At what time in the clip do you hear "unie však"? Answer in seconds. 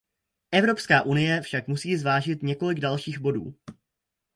1.01-1.67